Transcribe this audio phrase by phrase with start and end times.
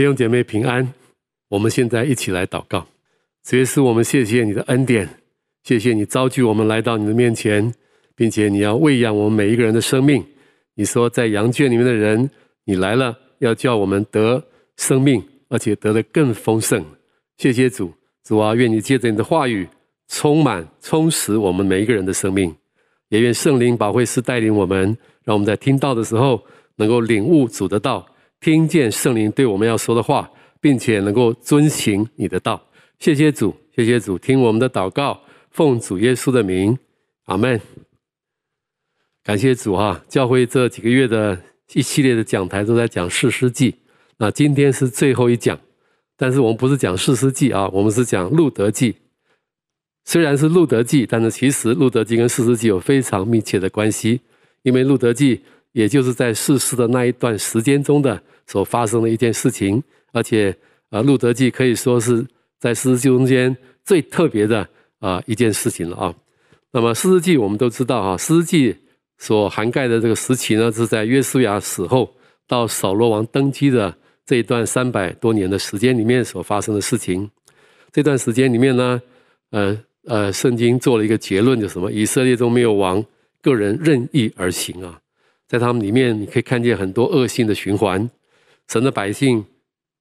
[0.00, 0.94] 弟兄姐妹平安，
[1.50, 2.86] 我们现在一起来祷告。
[3.44, 5.06] 主耶稣，我们谢谢你的恩典，
[5.62, 7.74] 谢谢你召聚我们来到你的面前，
[8.16, 10.24] 并且你要喂养我们每一个人的生命。
[10.74, 12.30] 你说在羊圈里面的人，
[12.64, 14.42] 你来了要叫我们得
[14.78, 16.82] 生命，而且得的更丰盛。
[17.36, 17.92] 谢谢主，
[18.24, 19.68] 主啊，愿你借着你的话语
[20.08, 22.56] 充满、充实我们每一个人的生命，
[23.10, 26.42] 也愿圣灵保惠师带领我们，让我们在听到的时候
[26.76, 28.06] 能够领悟主的道。
[28.40, 30.30] 听见圣灵对我们要说的话，
[30.62, 32.68] 并且能够遵行你的道。
[32.98, 36.78] 谢谢主，谢谢主，听我们的祷告，奉主耶稣的名，
[37.26, 37.60] 阿门。
[39.22, 40.02] 感谢主啊！
[40.08, 41.38] 教会这几个月的
[41.74, 43.74] 一系列的讲台都在讲士师记，
[44.16, 45.60] 那今天是最后一讲，
[46.16, 48.96] 但是我们不是讲士师记啊，我们是讲路德记。
[50.06, 54.22] 虽然是路德记，但是其实路德记跟士师记有非常密切的关系，
[54.62, 55.42] 因为路德记。
[55.72, 60.54] 也就是在逝世的那一段时间中的所发生的一件事情，而且
[60.90, 62.26] 呃，路德记可以说是
[62.58, 64.68] 在士师记中间最特别的
[64.98, 66.14] 啊一件事情了啊。
[66.72, 68.76] 那么诗记我们都知道啊，诗记
[69.18, 72.12] 所涵盖的这个时期呢，是在约书亚死后
[72.48, 73.96] 到扫罗王登基的
[74.26, 77.30] 这一段三百多年的时间里面所发生的事情。
[77.92, 79.00] 这段时间里面呢，
[79.50, 81.92] 呃呃，圣经做了一个结论，就什么？
[81.92, 83.04] 以色列中没有王，
[83.42, 85.00] 个人任意而行啊。
[85.50, 88.08] 在他们里面，你可以看见很多恶性的循环。
[88.68, 89.44] 神的百姓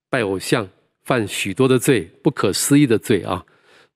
[0.07, 0.69] 拜偶像，
[1.01, 3.43] 犯许多的罪，不可思议的罪啊。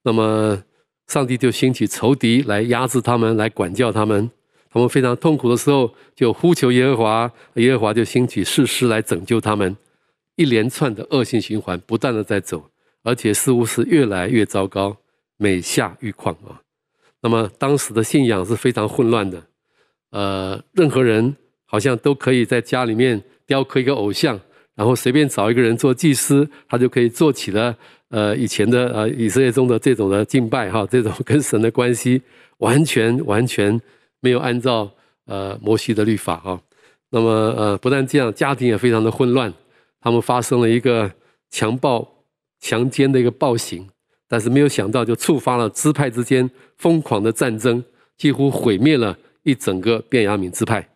[0.02, 0.64] 那么，
[1.06, 4.32] 上帝就兴起仇敌来压制他们，来管教他们。
[4.72, 9.78] 他们非常痛苦的时候，就呼求耶和华，耶和华就兴起士师来拯救他们。
[10.36, 12.72] 一连串的恶性循环不断的在走，
[13.04, 14.98] 而且似乎是越来越糟糕，
[15.38, 16.64] 每下愈况啊。
[17.22, 19.44] 那么，当时的信仰是非常混乱的，
[20.10, 21.36] 呃，任何人。
[21.74, 24.40] 好像都可以在家里面雕刻一个偶像，
[24.76, 27.76] 然后随便找一个人做祭司，他就可以做起了
[28.10, 32.22] 呃以前的呃以色列中的这种的敬拜哈，这种跟神的关系
[32.60, 33.82] 完全完全
[34.20, 34.88] 没有按照
[35.26, 36.62] 呃摩西的律法哈。
[37.10, 37.28] 那么
[37.58, 39.52] 呃不但这样，家庭也非常的混乱，
[40.00, 41.12] 他们发生了一个
[41.50, 42.08] 强暴
[42.60, 43.90] 强奸的一个暴行，
[44.28, 47.84] 但是没有想到就触发了支派之间疯狂的战争，
[48.16, 50.88] 几乎毁灭了一整个便雅悯支派。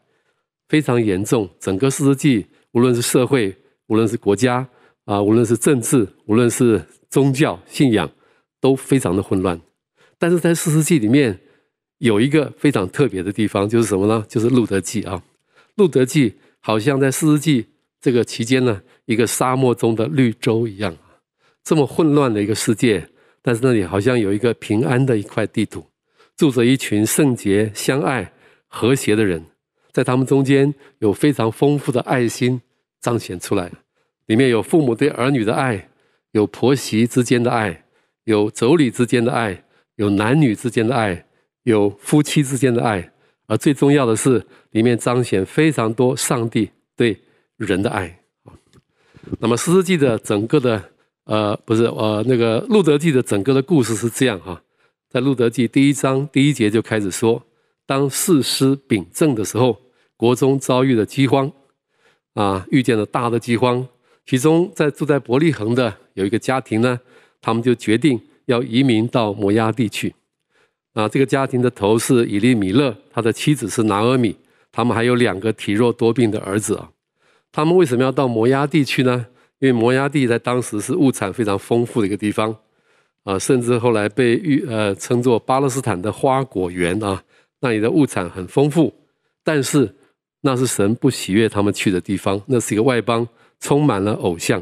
[0.67, 3.55] 非常严重，整个四世纪，无论是社会，
[3.88, 4.67] 无论是国家，
[5.05, 8.09] 啊，无论是政治，无论是宗教信仰，
[8.59, 9.59] 都非常的混乱。
[10.19, 11.39] 但是在四世纪里面，
[12.00, 14.25] 有一个非常特别的地方，就是什么呢？
[14.28, 15.23] 就是路德记啊。
[15.75, 17.66] 路德记好像在四世纪
[18.01, 20.95] 这个期间呢，一个沙漠中的绿洲一样，
[21.63, 23.07] 这么混乱的一个世界，
[23.41, 25.85] 但是那里好像有一个平安的一块地图，
[26.35, 28.34] 住着一群圣洁、相爱、
[28.67, 29.45] 和谐的人。
[29.97, 32.62] 在他们中间有非常丰富的爱心
[33.02, 33.72] 彰显出来，
[34.28, 35.90] 里面有父母对儿女的爱，
[36.34, 37.84] 有婆媳之间的爱，
[38.25, 39.63] 有妯娌之间的爱，
[39.96, 41.25] 有男女之间的爱，
[41.63, 43.12] 有夫妻之间的爱，
[43.47, 47.19] 而最重要的是，里面彰显非常多上帝对
[47.56, 48.19] 人的爱。
[49.40, 50.91] 那么诗诗记的整个的
[51.24, 54.62] 呃不是呃那个路德记的整个的故事是这样哈，
[55.09, 57.41] 在路德记第一章第一节就开始说，
[57.88, 59.75] 当四师秉政的时候。
[60.17, 61.51] 国中遭遇了饥荒，
[62.33, 63.88] 啊，遇见了大的饥荒。
[64.25, 67.00] 其中在住在伯利恒的有一个家庭呢，
[67.39, 70.13] 他们就决定要移民到摩押地去。
[70.94, 74.35] 啊，这个家庭的头是以利米勒，他的妻子是拿俄米，
[74.72, 76.89] 他们还有两个体弱多病的儿子啊。
[77.51, 79.28] 他们为什么要到摩押地去呢？
[79.59, 82.53] 因为摩押地在当时是物产非常丰富的一个地方，
[83.23, 87.23] 啊，甚至后来被誉呃称作巴勒斯坦的花果园啊，
[87.59, 88.91] 那里的物产很丰富，
[89.44, 89.94] 但是。
[90.47, 93.28] 那是神不喜悦他们去的地方，那是一个外邦，
[93.59, 94.62] 充满了偶像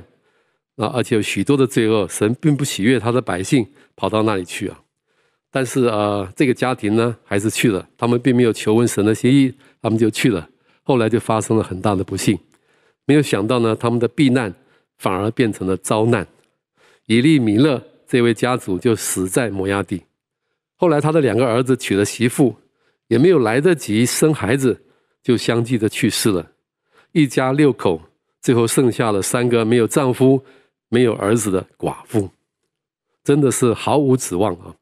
[0.78, 2.08] 啊，而且有许多的罪恶。
[2.08, 3.64] 神并不喜悦他的百姓
[3.96, 4.82] 跑到那里去啊。
[5.52, 7.88] 但是啊，这个家庭呢，还是去了。
[8.00, 10.50] 他们并没有求问神的心意，他们就去了。
[10.82, 12.36] 后来就发生了很大的不幸，
[13.06, 14.52] 没有想到呢，他们的避难
[14.98, 16.26] 反而变成了遭难。
[17.06, 20.02] 以利米勒这位家族就死在摩押地。
[20.78, 22.56] 后来他的两个儿子娶了媳妇，
[23.08, 24.82] 也没有来得及生孩子。
[25.26, 26.52] 就相继的去世了，
[27.12, 28.00] 一家六口，
[28.44, 30.46] 最后剩下了三个没有丈夫、
[30.88, 32.30] 没有儿子的寡妇，
[33.24, 34.76] 真的是毫无指望啊。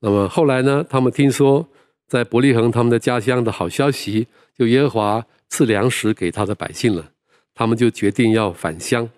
[0.00, 1.68] 那么后来呢，他们听说
[2.08, 4.26] 在伯利恒他们的家乡的好消息，
[4.58, 7.12] 就耶和华赐粮食给他的百姓了，
[7.54, 9.08] 他们就决定要返乡。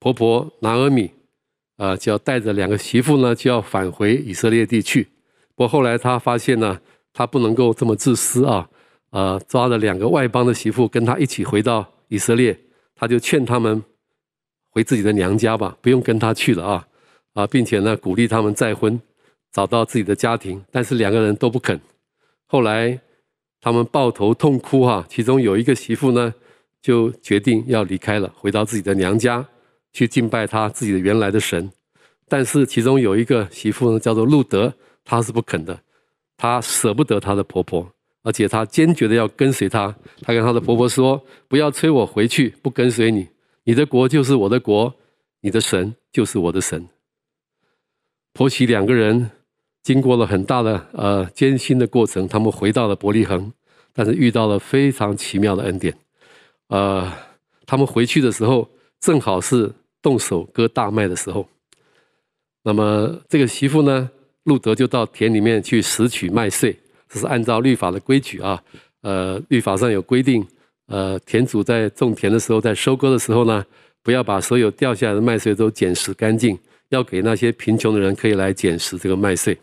[0.00, 1.12] 婆婆拿俄米
[1.76, 5.04] 啊，就要带着两个媳妇呢，就要返回以色列地去。
[5.54, 6.80] 不过后来他发现呢，
[7.12, 8.68] 他不能够这么自私啊。
[9.10, 12.58] 呃，抓了两个外邦的媳妇跟他一起回到以色列，
[12.94, 13.82] 他就劝他们
[14.70, 16.86] 回自己的娘家吧，不用跟他去了啊
[17.32, 19.00] 啊，并且呢鼓励他们再婚，
[19.50, 20.62] 找到自己的家庭。
[20.70, 21.80] 但是两个人都不肯。
[22.46, 23.00] 后来
[23.60, 26.34] 他们抱头痛哭哈，其中有一个媳妇呢
[26.82, 29.46] 就决定要离开了，回到自己的娘家
[29.92, 31.70] 去敬拜他自己的原来的神。
[32.28, 35.80] 但是其中有一个媳妇呢叫做路德，她是不肯的，
[36.36, 37.90] 她舍不得她的婆婆。
[38.28, 43.26] 而且她坚决的要跟随他，她跟她的婆婆说：“不要催我回去，不跟随你。
[43.64, 44.94] 你的国就是我的国，
[45.40, 46.86] 你的神就是我的神。”
[48.34, 49.30] 婆媳两个人
[49.82, 53.50] 经过了很大的呃艰辛的过程，他们回到了伯利恒，
[53.94, 55.96] 但是遇到了非常奇妙的恩典。
[56.68, 57.10] 呃，
[57.64, 58.68] 他们回去的时候
[59.00, 59.72] 正好是
[60.02, 61.48] 动手割大麦的时候。
[62.62, 64.10] 那么这个媳妇呢，
[64.42, 66.78] 路德就到田里面去拾取麦穗。
[67.08, 68.62] 这是按照律法的规矩啊，
[69.02, 70.46] 呃，律法上有规定，
[70.86, 73.64] 呃，田主在种田的时候，在收割的时候呢，
[74.02, 76.58] 不要把所有掉下来的麦穗都捡拾干净，
[76.90, 79.58] 要给那些贫穷的人可以来捡拾这个麦穗。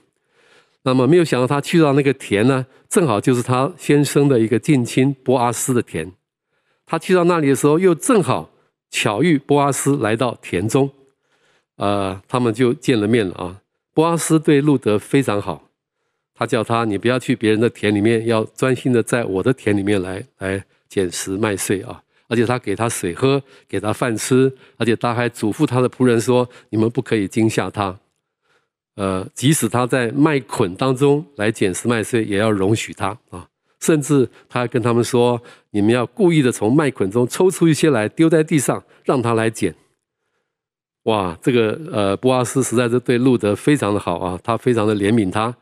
[0.84, 6.12] 那么没有想到他去到那个田呢，正好就是他先生的一个近亲波阿斯的田。
[6.86, 8.52] 他去到那里的时候，又正好
[8.92, 10.90] 巧遇波阿斯来到田中，
[11.78, 13.62] 呃，他们就见了面了啊。
[13.96, 15.65] 波阿斯对路德非常好。
[16.36, 22.02] 他叫他，你不要去别人的田里面，要专心的在我的田里面来来捡拾麦穗啊！
[22.28, 27.98] 而且他给他水喝，给他饭吃，而且他还嘱咐他的仆人说：你们不可以惊吓他。
[28.96, 33.48] 呃，即使他在麦捆当中来捡拾麦穗，也要容许他啊！
[33.80, 35.42] 甚至他还跟他们说：
[35.72, 39.74] 你们要故意的从麦捆中抽出一些来丢在地上，让他来捡。
[41.04, 45.56] 哇，这个呃，波阿斯实在是对路德非常的好啊，他非常的怜悯他。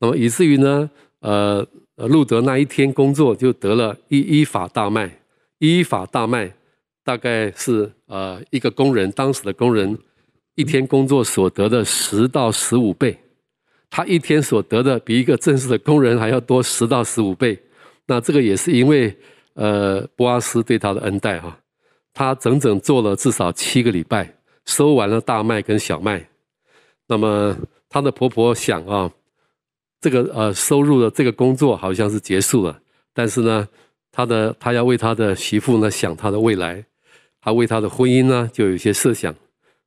[0.00, 0.88] 那么以至于呢，
[1.20, 1.66] 呃，
[1.96, 5.10] 路德那一天工作就得了一一法大麦，
[5.58, 6.54] 一伊法大麦
[7.02, 9.98] 大概是呃一个工人当时的工人
[10.54, 13.18] 一天工作所得的十到十五倍，
[13.90, 17.60] 他一天所得的比一个正式的工人还要多十到十五倍。
[18.06, 19.12] 那这个也是因为
[19.54, 21.58] 呃波阿斯对他的恩待哈，
[22.14, 24.32] 他整整做了至少七个礼拜，
[24.66, 26.24] 收完了大麦跟小麦。
[27.08, 27.56] 那么
[27.88, 29.10] 他的婆婆想啊。
[30.00, 32.80] 这个呃收入的这个工作好像是结束了，
[33.12, 33.68] 但是呢，
[34.12, 36.84] 他的他要为他的媳妇呢想他的未来，
[37.40, 39.34] 他为他的婚姻呢就有些设想。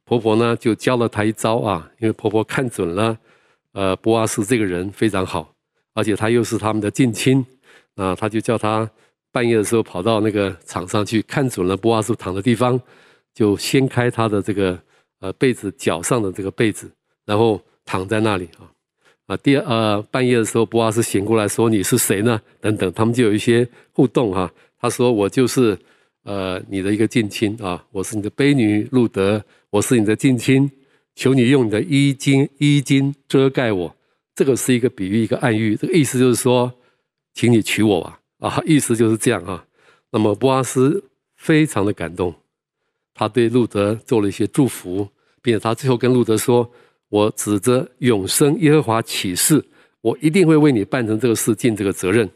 [0.04, 3.18] 婆婆呢就教了他一招啊，因为婆婆看准了，
[3.72, 5.54] 呃，波阿斯这个人非常好，
[5.94, 7.46] 而且他又是他们的近亲
[7.96, 8.90] 啊，他就叫他
[9.32, 12.78] 半夜的时候跑到那个场上去，看准了波阿斯躺的地方，
[13.34, 14.78] 就掀开他的这个
[15.22, 16.92] 呃被子脚上的这个被子，
[17.26, 18.68] 然后躺在那里啊。
[19.28, 24.52] 啊，第二呃，半夜的时候，布阿斯醒过来说：“你是谁呢？”等等，他们就有一些互动哈。
[24.78, 25.78] 他说：“我就是
[26.24, 30.70] 呃你的一个近亲啊，我是你的婢女路德，我是你的近亲，
[31.16, 33.96] 求你用你的衣襟衣襟遮盖我。”
[34.36, 36.74] 这个是一个比喻，一个暗喻，这个意思就是说，
[37.34, 38.20] 请你娶我吧。
[38.40, 39.64] 啊，意思就是这样啊。
[40.12, 41.04] 那么布阿斯
[41.38, 42.34] 非常的感动，
[43.14, 45.08] 他对路德做了一些祝福，
[45.42, 46.70] 并且他最后跟路德说。
[47.12, 49.62] 我指着永生耶和华起誓，
[50.00, 52.30] 我一定会为你办成这个事，尽这个责任。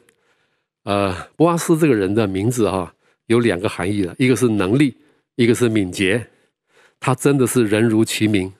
[0.83, 2.93] 呃，波阿斯这个人的名字哈，
[3.27, 4.93] 有两个含义了，一个是能力，
[5.35, 6.27] 一个是敏捷。
[6.99, 8.51] 他真的是人如其名，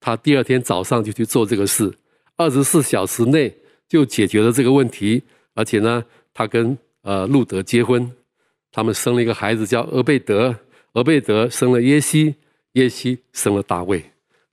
[0.00, 1.92] 他第二天早上就去做这个事，
[2.36, 3.54] 二十四小时内
[3.88, 5.22] 就解决了这个问题，
[5.54, 8.10] 而且呢，他跟呃路德结婚，
[8.72, 10.56] 他们生了一个孩子叫俄贝德，
[10.94, 12.34] 俄贝德生了耶西，
[12.72, 14.04] 耶西生了大卫。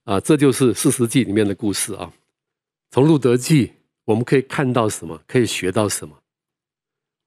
[0.07, 2.13] 啊，这就是四十记里面的故事啊。
[2.91, 3.73] 从路德记，
[4.05, 5.21] 我们可以看到什么？
[5.27, 6.17] 可以学到什么？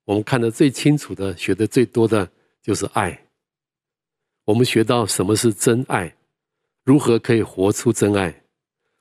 [0.07, 2.27] 我们看得最清楚的、学得最多的
[2.63, 3.27] 就是爱。
[4.47, 6.17] 我们学到什么是真爱，
[6.83, 8.45] 如何可以活出真爱。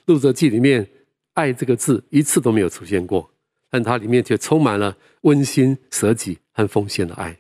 [0.08, 0.86] 路德记里面
[1.36, 3.32] “爱”这个字一次都没有出现过，
[3.70, 7.40] 但它里面却充满了温馨、舍己和奉献的爱。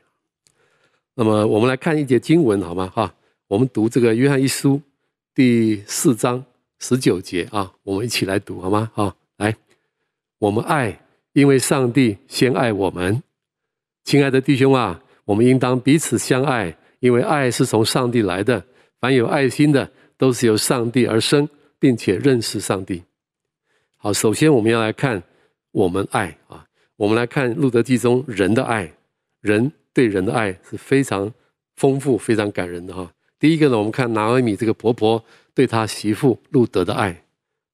[1.15, 2.87] 那么，我们来看一节经文好吗？
[2.95, 3.13] 哈，
[3.47, 4.81] 我们读这个约翰一书。
[5.35, 6.43] 第四章
[6.79, 8.91] 十九节啊，我们一起来读好吗？
[8.93, 9.55] 好，来，
[10.39, 10.99] 我们爱，
[11.33, 13.21] 因为上帝先爱我们。
[14.03, 18.65] 亲爱的弟兄啊，我们应当彼此相爱，因为爱是从上帝来的。
[18.99, 23.03] 凡有爱心的，都是由上帝而生，并且认识上帝。
[23.97, 25.21] 好，首先我们要来看
[25.71, 28.91] 我们爱啊，我们来看路德记中人的爱，
[29.41, 31.31] 人对人的爱是非常
[31.75, 33.13] 丰富、非常感人的哈。
[33.39, 37.23] 第一个呢，我们看拿俄米这个婆婆对她媳妇路德的爱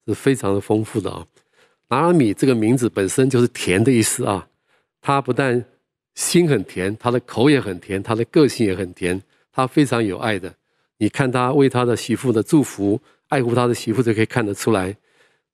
[0.06, 1.26] 是非常的丰富的啊。
[1.88, 4.48] 拿俄米这个名字本身就是甜的意思啊，
[5.00, 5.64] 她不但
[6.14, 9.20] 心很甜，她的口也很甜，她的个性也很甜，
[9.52, 10.54] 她非常有爱的。
[10.98, 14.96] 你看他为他的媳妇的祝福，爱护他的媳妇，就可以看得出来。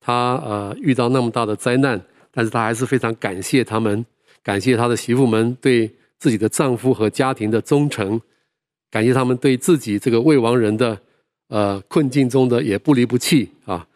[0.01, 2.01] 他呃遇到那么大的灾难，
[2.31, 4.07] 但是他还是非常感谢他们，
[4.43, 8.21] 感谢他的媳妇们对自己的丈夫和家庭的忠诚，
[8.93, 11.01] 感谢他们对自己这个未亡人的
[11.49, 13.89] 呃困境中的也不离不弃啊。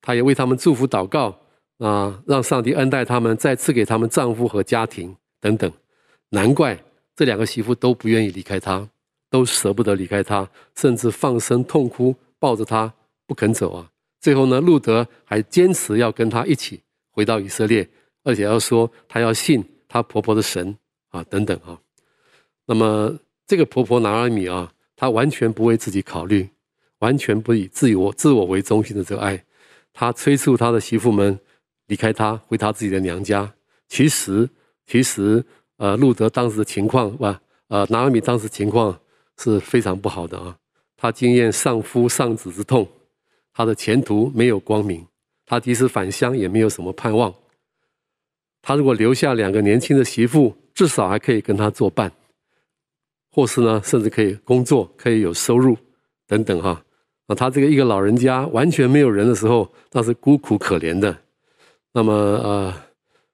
[0.00, 1.38] 他也为他们祝福祷告
[1.78, 5.70] 啊，让上帝恩待他们，再赐给他们丈夫和家庭等等。
[6.30, 6.82] 难怪
[7.14, 8.88] 这两个媳妇都不愿意离开他，
[9.28, 12.92] 都舍不得离开他，甚至放声痛哭，抱着他
[13.26, 13.90] 不肯走啊。
[14.20, 17.86] 最后呢，路德还坚持要跟他一起回到以色列，
[18.24, 20.76] 而且要说他要信他婆婆的神
[21.10, 21.78] 啊，等等啊。
[22.66, 23.14] 那么
[23.48, 26.50] 这个婆婆拿俄米啊，她完全不为自己考虑，
[26.98, 29.42] 完全不以自我自我为中心的这个爱，
[29.94, 31.40] 她催促她的媳妇们
[31.86, 33.50] 离开她，回她自己的娘家。
[33.88, 34.46] 其实，
[34.86, 35.42] 其实
[35.78, 39.00] 呃，路德当时的情况吧，呃，拿俄米当时情况
[39.38, 40.54] 是非常不好的啊，
[40.94, 42.86] 她经验丧夫丧子之痛。
[43.54, 45.04] 他的前途没有光明，
[45.44, 47.34] 他即使返乡也没有什么盼望。
[48.62, 52.12] 他如果留下两个年轻的媳妇，至少还可以跟他作伴，
[53.38, 55.76] 或是呢，甚至可以工作，可以有收入
[56.26, 56.82] 等等哈。
[57.28, 61.16] 啊，他这个一个老人家完全没有人的时候，那是孤苦可怜的。
[61.92, 62.74] 那么呃，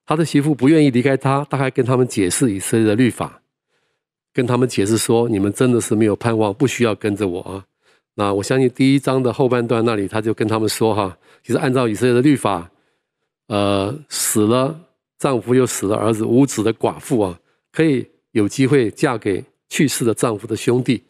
[0.05, 3.41] 他的媳妇不愿意离开他，他还跟他们解释以色列的律法，
[4.31, 7.65] 跟他们解释说：你们真的是没有盼望，不需要跟着我啊。
[8.13, 12.69] 那我相信第一章的后半段那里，他就跟他们说哈，其实按照以色列的律法，
[13.47, 14.79] 呃，死了
[15.17, 17.39] 丈夫又死了儿子无子的寡妇啊，
[17.71, 21.03] 可以有机会嫁给去世的丈夫的兄弟，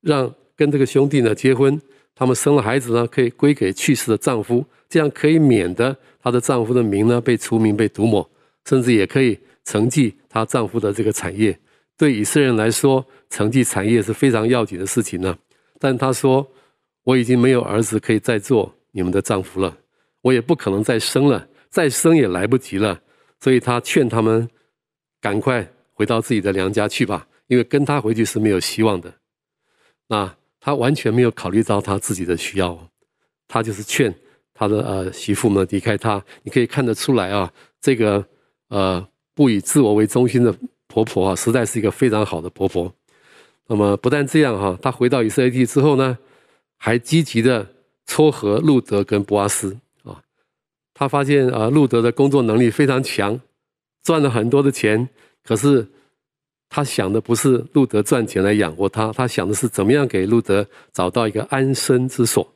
[0.00, 1.80] 让跟这个兄弟呢结婚，
[2.14, 8.28] 他们生了孩子呢，可以归给去世的丈夫，这样可以免得她的丈夫的名呢被除名被涂抹，
[8.66, 11.58] 甚至也可以承继她丈夫的这个产业。
[11.96, 15.36] 对以色列人来说，承继产业是非常要紧的事情呢。
[15.78, 16.46] 但他说
[17.04, 19.76] ：“我已经没有儿子可以再做你们的丈夫了，
[20.22, 23.00] 我也不可能再生了，再生也来不及了。
[23.40, 24.48] 所以他劝他们
[25.20, 29.12] 赶快回到自己的娘家去吧，因为跟他回去是没有希望的。
[30.06, 32.88] 那他完全没有考虑到他自己的需要，
[33.48, 34.14] 他就是劝
[34.54, 36.24] 他的呃媳妇们离开他。
[36.44, 38.24] 你可以看得出来啊，这个
[38.68, 39.04] 呃
[39.34, 40.54] 不以自我为中心的
[40.86, 42.94] 婆婆啊，实在是一个非常好的婆婆。”
[43.66, 46.18] 那么不但这样哈，他回到以色列地之后呢，
[46.76, 47.74] 还积极的
[48.06, 50.22] 撮合路德跟波阿斯啊。
[50.94, 53.40] 他发现啊，路德的工作能力非常强，
[54.04, 55.08] 赚了很多的钱。
[55.44, 55.88] 可是
[56.70, 62.48] 他想的不是路德赚钱来养活他，他想的是怎么样给路德找到一个安身之所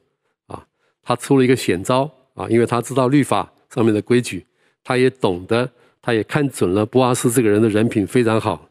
[0.46, 0.64] 啊。
[1.02, 4.46] 他出了一个险招啊，因为他知道律法上面的规矩，
[4.84, 5.68] 他也懂得，
[6.00, 8.70] 他也看准了波阿斯这个人的人品非常好，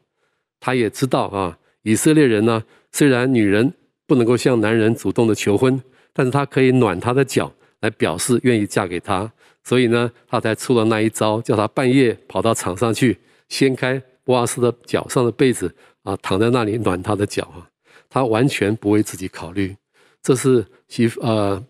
[0.62, 1.60] 他也知道啊。
[1.82, 3.74] 以色列人呢，虽然女人
[4.08, 5.84] 不能够向男人主动的求婚，
[6.14, 9.30] 但是他可以暖他的脚来表示愿意嫁给他，
[9.62, 13.18] 所以呢，他才出了那一招，叫他半夜跑到场上去，
[13.50, 17.70] 掀开波阿斯的脚上的被子啊，躺在那里暖他的脚啊，
[18.10, 19.76] 他完全不为自己考虑，
[20.22, 21.64] 这是媳呃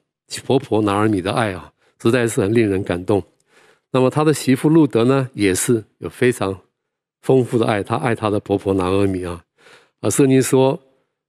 [0.45, 3.23] 婆婆拿尔米的爱啊，实在是很令人感动。
[3.91, 6.59] 那么他的媳妇路德呢，也是有非常
[7.21, 9.43] 丰富的爱，她爱她的婆婆拿尔米啊。
[10.01, 10.79] 而圣经说，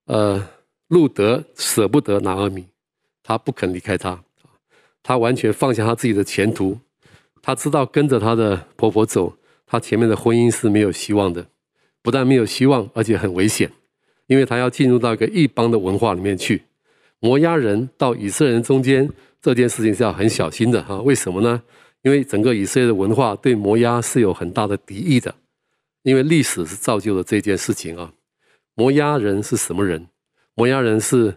[0.06, 0.48] 呃，
[0.88, 2.66] 路德舍不得拿尔米，
[3.22, 4.24] 他不肯离开他，
[5.02, 6.78] 他完全放下他自己的前途，
[7.42, 9.36] 他知道跟着他的婆婆走，
[9.74, 11.44] 他前面的婚姻是没有希望的，
[12.00, 13.68] 不但没有希望，而且很危险，
[14.28, 16.62] 因为他要进入到一个异邦的文化里面去。
[17.18, 19.10] 摩押人到以色列人中间，
[19.42, 21.00] 这件事情是要很小心的哈。
[21.00, 21.60] 为什么呢？
[22.02, 25.34] 因为整个以色列的文化对摩押是有很大的敌意的，
[26.04, 28.12] 因为历史是造就了这件事情啊。
[28.76, 30.06] 摩押人是什么人？
[30.54, 31.34] 摩押人是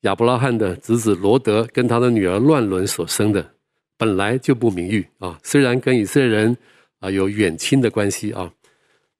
[0.00, 3.52] 亚伯拉罕的侄子罗德跟他的女儿乱伦所生的，
[3.96, 5.40] 本来就不名誉啊。
[5.42, 6.54] 虽然跟以色列人
[7.04, 8.50] 啊有远亲的关系啊，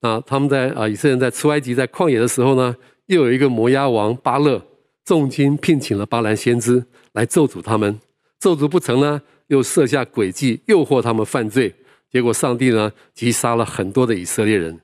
[0.01, 2.75] 那他们在啊以色列人在出埃及在旷野的时候呢，
[3.07, 4.63] 又有一个摩押王巴勒，
[5.05, 8.01] 重金聘请了巴兰先知来咒诅他们，
[8.41, 11.75] 咒诅不成呢，又设下诡计诱惑他们犯罪，
[12.11, 14.81] 结果上帝呢击杀了很多的以色列人。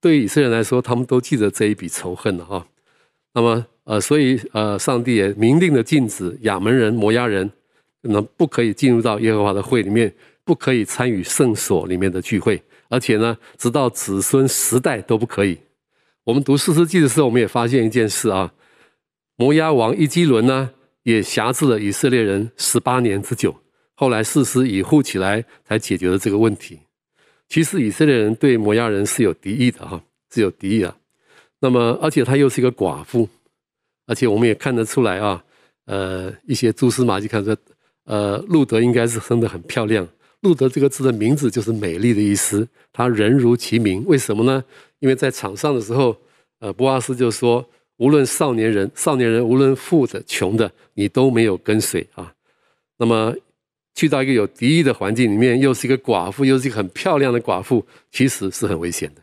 [0.00, 2.66] 对于以色列人来说，他们都记得这一笔仇恨了哈。
[3.34, 7.50] 那么，呃，所以呃，上帝也明令的禁止亚门人、摩押人，
[8.02, 10.12] 那不可以进入到耶和华的会里面，
[10.44, 15.58] 不可以参与圣所里面的聚会，而且呢，直到子孙十代都不可以。
[16.24, 18.52] 我们读士师记的时候，我们也发现一件事啊，
[19.36, 20.70] 摩押王伊基伦呢，
[21.02, 23.54] 也辖制了以色列人十八年之久，
[23.94, 26.78] 后来士师以护起来，才解决了这个问题。
[27.48, 30.96] 其实以色列人对摩押人是有敌意的哈，是有敌意的。
[31.60, 33.28] 那么，而且他又是一个寡妇，
[34.06, 35.44] 而且我们也看得出来啊，
[35.86, 37.54] 呃，一些蛛丝马迹看出，
[38.04, 40.08] 呃，路得应该是生得很漂亮。
[40.42, 44.62] 路德这个字的名字就是美丽的意思，他人如其名，为什么呢？
[44.98, 46.16] 因为在场上的时候，
[46.58, 47.64] 呃，波阿斯就说，
[47.98, 52.34] 无论少年人、少年人，无论富的、穷的，你都没有跟随啊。
[52.96, 53.32] 那么
[53.94, 59.22] 去到一个有敌意的环境里面，又是一个寡妇，又是一个很漂亮的寡妇，其实是很危险的。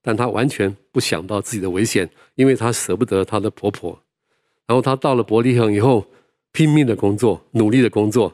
[0.00, 4.00] 但她完全不想到自己的危险，因为她舍不得她的婆婆。
[4.68, 6.06] 然后她到了伯利恒以后，
[6.52, 8.32] 拼命的工作，努力的工作。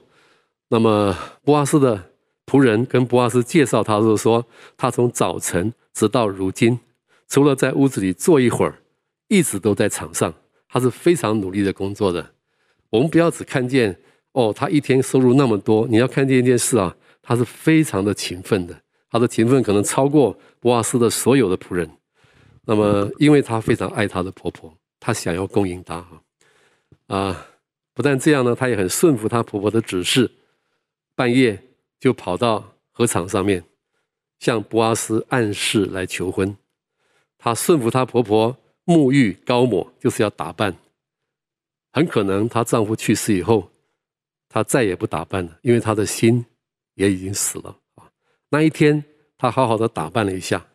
[0.68, 2.04] 那么波阿斯的。
[2.48, 4.46] 仆人跟博阿斯介绍他，就是说，
[4.78, 6.80] 他从早晨直到如今，
[7.28, 8.80] 除了在屋子里坐一会儿，
[9.28, 10.32] 一直都在场上。
[10.70, 12.32] 他是非常努力的工作的。
[12.90, 13.98] 我们不要只看见
[14.32, 18.74] 哦，他一天收入那么多，你要看见一件事啊，他是非常的勤奋的。
[19.10, 21.90] 他的勤奋可能超过博阿斯的所有的仆人。
[22.66, 26.20] 那么，因为他非常爱他的婆婆，他想要供应她啊，
[27.06, 27.46] 啊，
[27.94, 30.30] 不但这样呢，他也很顺服他婆婆的指示，
[31.14, 31.62] 半夜。
[31.98, 33.64] 就跑到河场上面，
[34.38, 36.56] 向波阿斯暗示来求婚。
[37.38, 40.76] 她顺服她婆婆，沐浴高抹，就是要打扮。
[41.92, 43.70] 很可能她丈夫去世以后，
[44.48, 46.44] 她再也不打扮了，因为她的心
[46.94, 47.76] 也已经死了。
[48.50, 49.04] 那一天，
[49.36, 50.66] 她好好的打扮了一下，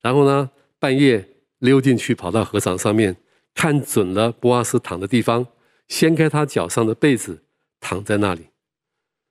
[0.00, 1.26] 然后呢，半夜
[1.58, 3.16] 溜进去，跑到河场上面，
[3.54, 5.46] 看准了波阿斯躺的地方，
[5.88, 7.44] 掀开他脚上的被子，
[7.80, 8.48] 躺在那里。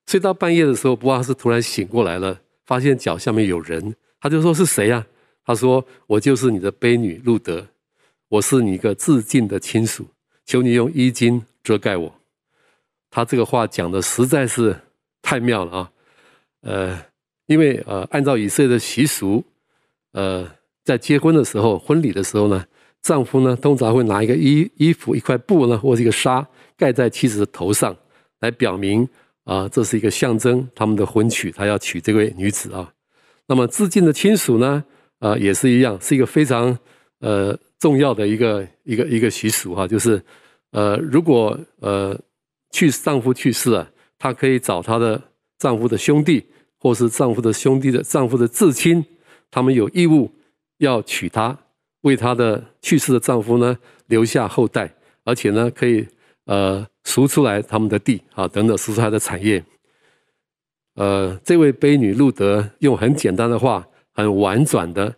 [0.06, 5.06] 睡到半夜的时候，波阿斯突然醒过来了，发现脚下面有人，他就说：“是谁呀？”
[5.44, 7.68] 他说：“我就是你的悲女路德，
[8.30, 10.08] 我是你一个至近的亲属，
[10.46, 12.16] 求你用衣襟遮盖我。”
[13.10, 14.76] 他这个话讲的实在是
[15.22, 15.92] 太妙了啊！
[16.62, 17.06] 呃，
[17.46, 19.44] 因为呃，按照以色列的习俗，
[20.12, 20.48] 呃，
[20.84, 22.66] 在结婚的时候、婚礼的时候呢，
[23.02, 26.46] 丈夫呢通常会拿一个衣衣服、一块布呢，或者一个纱
[26.76, 27.96] 盖在妻子的头上，
[28.40, 29.08] 来表明。
[29.46, 32.92] 啊，这是一个象征，他们的婚娶，他要娶这位女子啊。
[33.48, 34.84] 那么至近的亲属呢，
[35.20, 36.78] 啊，也是一样，是一个非常
[37.20, 40.22] 呃重要的一个一个一个习俗哈、就是
[40.72, 42.20] 呃，如果呃
[42.72, 45.22] 去丈夫去世了，她可以找她的
[45.60, 46.44] 丈夫的兄弟，
[46.80, 49.06] 或是丈夫的兄弟的丈夫的至亲，
[49.50, 50.32] 他们有义务
[50.80, 51.58] 要娶她，
[52.02, 53.78] 为她的去世的丈夫呢
[54.08, 54.92] 留下后代，
[55.24, 56.08] 而且呢可以。
[56.46, 59.64] 呃，赎出来他们的地啊，等等，赎出他的产业。
[60.96, 65.16] 呃，这位婢女路德用很简单的话，很婉转的、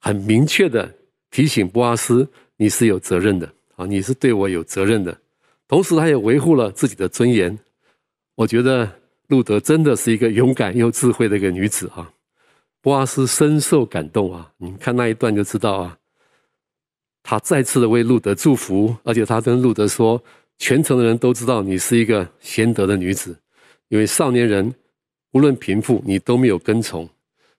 [0.00, 0.94] 很明确的
[1.30, 5.18] 提醒波阿斯，你是有责任的啊，你是对我有责任的。
[5.66, 7.58] 同时，他也维护了自己的尊严。
[8.34, 8.88] 我觉得
[9.28, 12.12] 路德真的是一个勇敢又智慧的一个女子啊。
[12.80, 15.98] 波阿斯深受感动啊，你看那一段就知道啊。
[17.22, 20.22] 他再次的为路德祝福，而且他跟路德说。
[20.58, 23.36] 全城的人都知道你是一个贤德的女子，
[23.88, 24.72] 因为少年人
[25.32, 27.08] 无论贫富，你都没有跟从，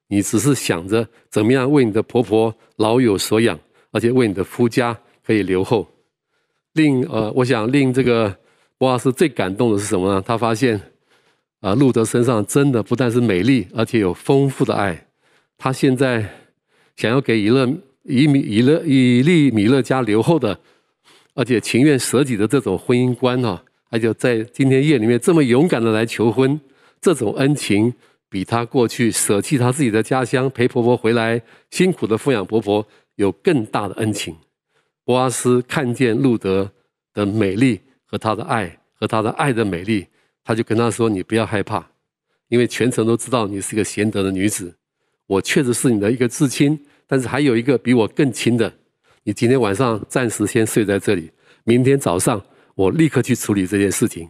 [0.07, 3.59] 你只是想着怎么样为你的婆婆老有所养，
[3.91, 5.87] 而且为你的夫家可以留后。
[6.73, 8.35] 令呃，我想令这个
[8.77, 10.23] 波阿斯最感动的是什么呢？
[10.25, 10.79] 他发现
[11.59, 15.07] 啊，路德身上真的不但是美丽，而且有丰富的爱。
[15.57, 16.27] 他现在
[16.95, 17.71] 想要给以勒
[18.03, 20.59] 以米以勒以利米勒家留后的。
[21.35, 26.59] 而且情愿舍己的这种婚姻观啊，而且在今天夜里面这么勇敢的来求婚，
[26.99, 27.93] 这种恩情
[28.29, 34.35] 比他过去舍弃他自己的家乡陪婆婆回来辛苦的抚养婆婆有更大的恩情。
[35.03, 36.71] 波阿斯看见路德
[37.13, 40.07] 的美丽和他的爱和他的爱的美丽，
[40.43, 41.85] 他就跟他说：“你不要害怕，
[42.47, 44.73] 因为全城都知道你是个贤德的女子。
[45.27, 48.73] 我确实是你的一个至亲，但是还有一个比我更亲的。”
[49.27, 51.31] 你今天晚上暂时先睡在这里，
[51.63, 52.39] 明天早上
[52.75, 54.29] 我立刻去处理这件事情。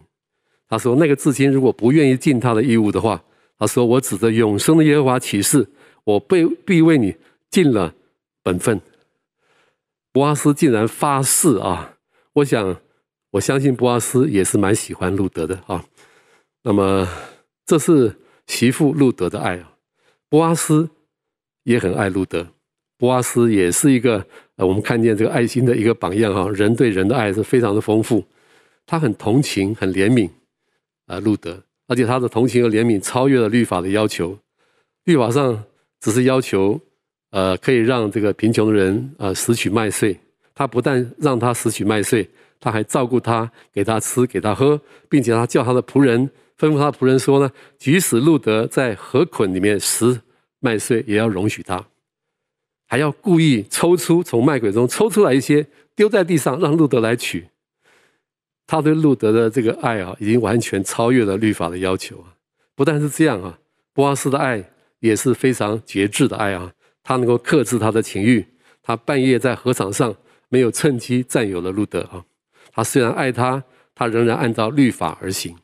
[0.66, 3.22] 他说：“那个至亲如果不愿意尽他的义务的话，
[3.58, 5.68] 他说我指着永生的耶和华起誓，
[6.04, 7.14] 我被必为你
[7.50, 7.94] 尽了
[8.42, 8.80] 本分。”
[10.12, 11.98] 博阿斯竟然发誓啊！
[12.32, 12.80] 我想，
[13.32, 15.84] 我相信博阿斯也是蛮喜欢路德的啊。
[16.62, 17.06] 那么，
[17.66, 19.74] 这是媳妇路德的爱啊。
[20.30, 20.88] 博阿斯
[21.64, 22.48] 也很爱路德。
[22.98, 24.24] 波阿斯也是一个
[24.56, 26.50] 呃，我们看见这个爱心的一个榜样哈。
[26.50, 28.24] 人对人的爱是非常的丰富，
[28.86, 30.30] 他很同情、很怜悯
[31.06, 34.38] 啊，路德，而且他的同情和怜悯超越了律法的要求。
[35.04, 35.62] 律法上
[36.00, 36.80] 只是要求
[37.30, 40.18] 呃，可以让这个贫穷的人呃拾取麦穗，
[40.54, 42.26] 他不但让他拾取麦穗，
[42.58, 50.18] 他还照顾他，给他吃，给他喝，并且他叫他的仆人吩咐他的仆人说呢，即使路德在禾捆里面拾
[50.60, 51.84] 麦穗，也要容许他。
[52.86, 57.48] 还要故意抽出从卖鬼中抽出来一些，丢在地上，让路德来取。
[58.66, 62.34] 他对路德的这个爱啊，已经完全超越了律法的要求啊！
[62.74, 63.58] 不但是这样啊，
[63.92, 66.72] 波阿斯的爱也是非常节制的爱啊，
[67.02, 68.44] 他能够克制他的情欲，
[68.82, 70.14] 他半夜在禾场上
[70.48, 72.24] 没有趁机占有了路德啊！
[72.72, 73.62] 他虽然爱他，
[73.94, 75.56] 他仍然按照律法而行。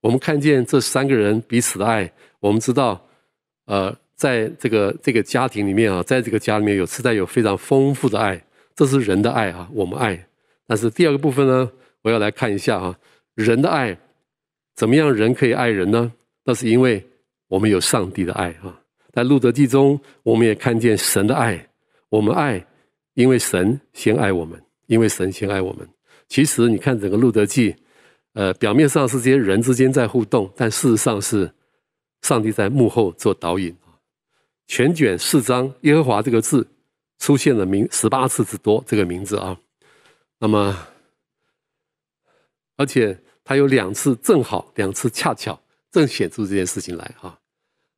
[0.00, 3.06] 我们看见这三个人彼此的爱，我们知道，
[3.66, 8.40] 呃，在这个这个家庭里面啊，在这个家里面有实在有非常丰富的爱，
[8.72, 10.28] 这是人的爱啊，我们爱。
[10.64, 11.68] 但是第二个部分呢？
[12.02, 12.96] 我要来看一下啊，
[13.34, 13.98] 人的爱
[14.76, 15.12] 怎么样？
[15.12, 16.12] 人可以爱人呢？
[16.44, 17.04] 那是因为
[17.48, 18.78] 我们有上帝的爱啊。
[19.12, 21.68] 在路得记中，我们也看见神的爱。
[22.08, 22.64] 我们爱，
[23.14, 24.56] 因为神先爱我们，
[24.86, 25.88] 因为神先爱我们。
[26.28, 27.74] 其实你看整个路得记，
[28.34, 31.50] 呃，表面上是这些人之间在互动，但事实上是
[32.22, 33.74] 上帝在幕后做导引。
[34.74, 36.66] 全卷四章，耶和华这个字
[37.18, 39.54] 出现了名十八次之多，这个名字啊。
[40.38, 40.74] 那么。
[42.78, 47.38] 而且他有两次正好，两次恰巧，正显出这件事情来哈。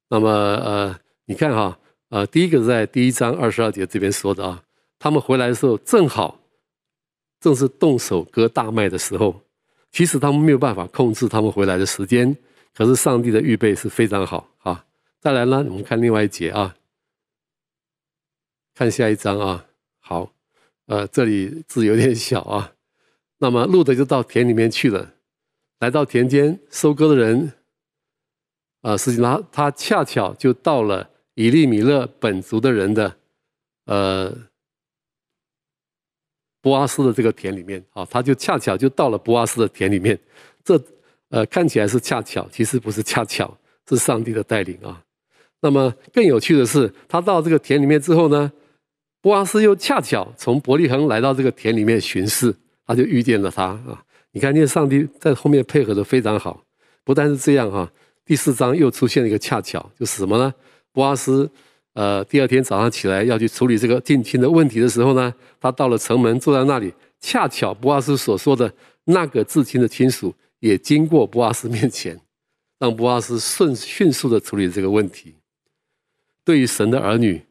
[0.09, 4.61] 那么呃，你看哈，呃，第一个在第一章二十二节这边说的啊，
[4.99, 6.41] 他们回来的时候正好，
[7.39, 9.41] 正是动手割大麦的时候。
[9.93, 12.37] 其实他们没有办法控制他们回来的时间，
[12.75, 14.49] 可是上帝的预备是非常好。
[15.25, 16.77] 再来呢，我们看另外一节啊，
[18.75, 19.65] 看下一章啊。
[19.99, 20.31] 好，
[20.85, 22.75] 呃，这里字有点小啊。
[23.39, 25.15] 那么路德就到田里面去了，
[25.79, 27.55] 来到田间收割的人，
[28.83, 33.17] 呃，实际上他他恰巧就到了以利米勒本族的人的，
[33.87, 34.31] 呃，
[36.61, 40.21] 波阿斯的这个田里面啊，他就恰巧就到了波阿斯的田里面，
[40.63, 40.79] 这
[41.31, 43.57] 呃看起来是恰巧，其实不是恰巧，
[43.89, 45.03] 是上帝的带领啊。
[45.65, 48.53] 那么更有趣的是，他到这个田里面之后呢，
[49.23, 52.55] 波阿斯又恰巧从伯利恒来到这个田里面巡视。
[52.87, 54.05] 他就遇见了他啊！
[54.33, 56.63] 你看，见上帝在后面配合的非常好。
[57.03, 57.91] 不但是这样哈，
[58.27, 60.53] 第四章又出现了一个恰巧，就是什么呢？
[60.93, 61.51] 波阿斯
[61.95, 66.93] 呃，第二天早上起来要去处理这个近亲的问题的时候呢，他到了城门，坐在那里。
[67.21, 68.71] 恰巧波阿斯所说的
[69.05, 72.21] 那个至亲的亲属也经过波阿斯面前，
[72.79, 75.35] 让波阿斯迅迅速的处理这个问题。
[76.45, 77.43] 对于神的儿女，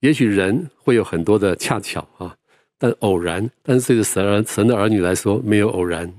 [0.00, 2.36] 也许人会有很多的恰巧啊。
[2.78, 6.10] 但偶然，但是这个神儿神的儿女来说没有偶然，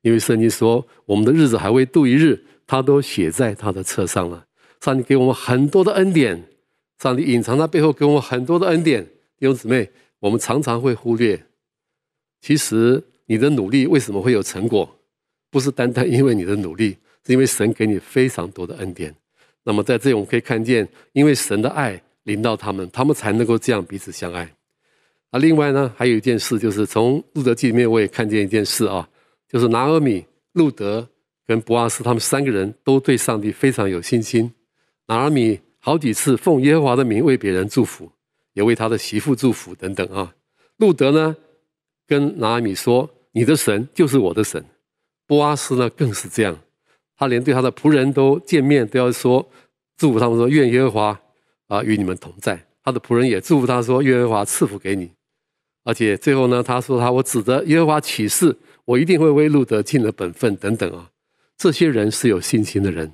[0.00, 4.46] 因为圣经说我们的日子还未度一日，他都写在他的册上了。
[4.80, 6.42] 上帝给我们很多的恩典，
[6.98, 9.04] 上帝隐藏在背后给我们很多的恩典。
[9.38, 11.46] 弟兄姊妹，我们常常会忽略，
[12.40, 14.98] 其实你的努力为什么会有成果？
[15.50, 19.14] 不是单单因为你的努力，是因为神给你非常多的恩典。
[19.68, 24.50] 那么在这里我们可以看见，因为神的爱临到他们，他们才能够这样彼此相爱。
[25.28, 29.06] 啊，另外呢，还有一件事，就是从路德记里面我也看见一件事啊，
[29.46, 31.06] 就是拿俄米、路德
[31.46, 34.50] 跟博阿斯他们三个人都对上帝非常有信心。
[35.06, 38.10] 拿俄米好几次奉耶和华的名为别人祝福，
[38.54, 40.34] 也为他的媳妇祝福等等啊。
[40.78, 41.36] 路德呢，
[42.06, 44.64] 跟拿俄米说：“你的神就是我的神。”
[45.28, 46.58] 波阿斯呢，更是这样，
[47.18, 49.46] 他连对他的仆人都见面都要说
[49.96, 51.20] 祝福他们说：“愿耶和华
[51.66, 55.10] 啊与你们同在。”他的仆人也祝福他说：“耶和华赐福给你。”
[55.84, 61.10] 而且最后呢，他说他我指着耶和华起誓，我一定会为路德尽了本分等等啊。
[61.56, 63.12] 这些人是有信心的人，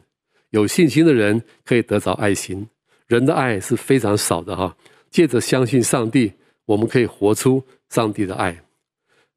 [0.51, 2.69] 有信心的人可以得着爱心。
[3.07, 4.77] 人的爱是非常少的哈。
[5.11, 6.33] 借着相信上帝，
[6.67, 8.65] 我们可以活出上帝的爱。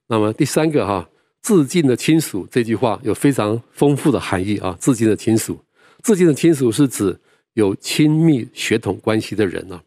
[0.08, 1.08] 那么第三个哈，
[1.42, 4.78] 至近的亲属这句话有非常丰富的含义啊。
[4.80, 5.60] 至近的亲属，
[6.04, 7.18] 至近的亲属是指
[7.54, 9.82] 有亲密血统关系的人啊。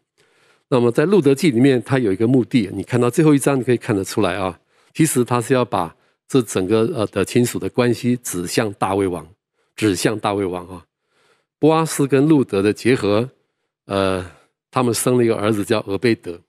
[0.69, 4.59] 那么在路德记里面，它有一个目的，你看到最后一章，你可以看得出来啊。
[4.93, 5.95] 其实他是要把
[6.27, 9.27] 这整个呃的亲属的关系指向大卫王，
[9.75, 10.85] 指向大卫王啊。
[11.59, 13.29] 波阿斯跟路德的结合，
[13.85, 14.25] 呃，
[14.71, 16.39] 他们生了一个儿子叫俄贝德，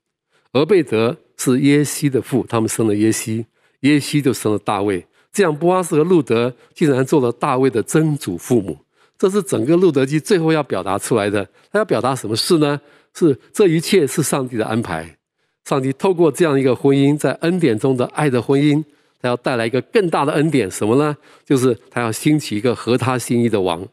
[0.52, 3.44] 俄贝德是耶西的父，他们生了耶西，
[3.82, 5.06] 耶西就生了大卫。
[5.32, 8.76] 这样波阿斯和路德竟然做了大卫的曾祖父母，
[9.16, 11.42] 这是整个路德记最后要表达出来的。
[11.70, 12.80] 他要表达什么事呢？
[13.14, 15.16] 是这一切是上帝的安排，
[15.64, 18.84] 上帝透过这样一个婚姻，在恩典中的爱的婚姻，
[19.20, 21.16] 他要带来一个更大的恩典，什么呢？
[21.44, 23.86] 就是他要兴起一个合他心意的王。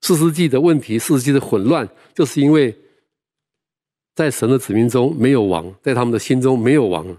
[0.00, 2.74] 四世纪的问题，四世纪的混乱，就是因为
[4.14, 7.16] 在神的子民中没有王，在他们的心中没有王，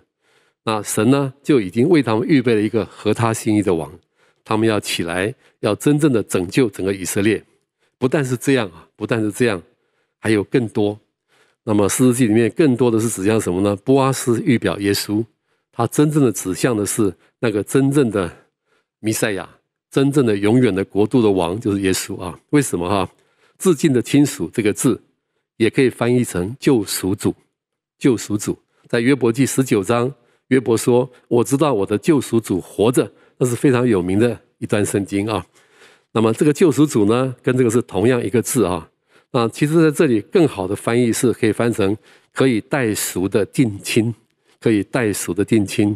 [0.68, 3.90] 那神呢就已经为他们预备了一个合他心意的王，
[4.44, 7.42] 他们要起来，要真正的拯救整个以色列。
[7.98, 9.64] 不但是这样啊，不但是这样，
[10.20, 11.00] 还有更多。
[11.64, 13.74] 那么，士师记里面更多的是指向什么呢？
[13.78, 15.24] 波阿斯预表耶稣，
[15.72, 18.30] 他真正的指向的是那个真正的
[19.00, 19.50] 弥赛亚，
[19.90, 22.38] 真正的永远的国度的王就是耶稣啊。
[22.50, 23.10] 为什么哈？
[23.58, 25.02] 致敬的亲属这个字，
[25.56, 27.34] 也可以翻译成救赎主。
[27.98, 30.14] 救赎主在约伯记十九章，
[30.48, 35.46] 约伯说：“我知道我的救赎主活着。”那是非常有名的一段圣经啊。
[36.12, 38.90] 那么这个救赎主呢，跟这个是同样一个字啊。
[39.32, 41.96] 那其实在这里更好的翻译是可以翻成
[42.34, 44.12] 可以代赎的近亲，
[44.60, 45.96] 可以代赎的近亲。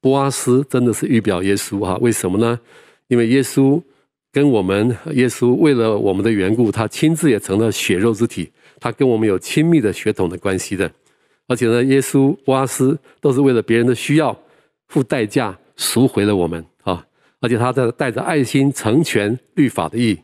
[0.00, 1.96] 波阿斯真的是预表耶稣哈？
[2.02, 2.60] 为什么呢？
[3.08, 3.80] 因为耶稣
[4.30, 10.90] 跟我们，耶稣为了我们的缘故，他亲自也成了血肉之体，他跟我们有亲密的血统的关系的。
[11.48, 14.36] 而且呢，耶稣、波阿斯都是为了别人的需要
[14.88, 17.04] 付代价赎回了我们啊！
[17.40, 20.16] 而且他在带着爱心成全律法的义。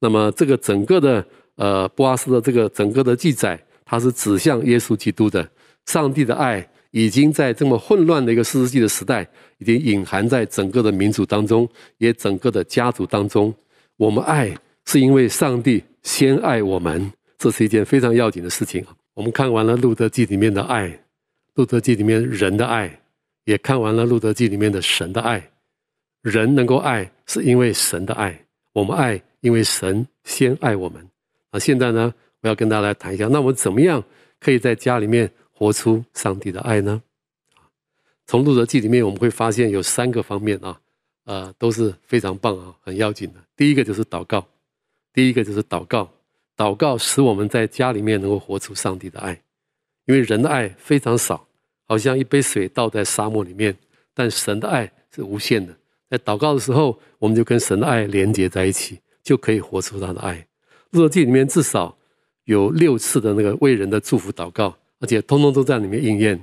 [0.00, 1.24] 那么这个整个的
[1.56, 5.48] 呃波阿斯的这个整个的记载，它是指向耶稣基督的。
[5.86, 9.26] 上帝的爱已经在这么混乱的一个四世纪的时代，
[9.56, 13.52] 已经隐含在整个的民族当中，也整个的家族当中。
[13.96, 14.54] 我们爱
[14.84, 18.94] 是因为上帝先爱我们，这是一件非常要紧的事情啊。
[19.18, 20.86] 我们看完了《路德记》里面的爱，
[21.54, 23.00] 《路德记》里面人的爱，
[23.46, 25.50] 也看完了《路德记》里面的神的爱。
[26.22, 28.32] 人能够爱，是因为神的爱；
[28.72, 31.04] 我们爱，因为神先爱我们。
[31.50, 34.00] 那现在呢，我要跟大家来谈一下，那我怎么样
[34.38, 37.02] 可以在家里面活出上帝的爱呢？
[38.28, 40.80] 从《路德记》里面我们会发现有三个方面啊，
[41.24, 43.40] 呃，都是非常棒啊，很要紧的。
[43.56, 44.46] 第一个就是祷告，
[45.12, 46.08] 第一个就是祷告。
[46.58, 49.40] 祷告使我们在家里面能够活出上帝的爱，
[50.06, 51.46] 因为人的爱非常少，
[51.86, 53.76] 好像一杯水倒在沙漠里面，
[54.12, 55.72] 但神的爱是无限的。
[56.10, 60.48] 在祷告的时候，我们就跟神的爱连接在一起，就可以活出他的爱。
[60.90, 61.96] 路德记里面至少
[62.42, 66.40] 有六次的那个为人的祝福祷告，而且通通都在里面应验。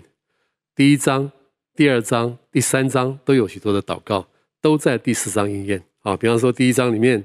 [0.73, 1.29] 第一章、
[1.75, 4.25] 第二章、第三章都有许多的祷告，
[4.61, 5.83] 都在第四章应验。
[6.03, 7.21] 啊，比方说第一章里面，